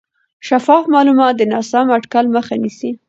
شفاف 0.47 0.83
معلومات 0.93 1.33
د 1.37 1.43
ناسم 1.51 1.87
اټکل 1.97 2.25
مخه 2.35 2.55
نیسي. 2.63 2.91